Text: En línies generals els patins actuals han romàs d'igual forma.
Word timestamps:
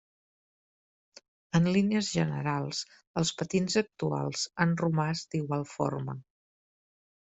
En 1.59 1.67
línies 1.75 2.09
generals 2.21 2.81
els 3.23 3.35
patins 3.43 3.79
actuals 3.85 4.51
han 4.67 4.77
romàs 4.87 5.27
d'igual 5.33 5.71
forma. 5.79 6.23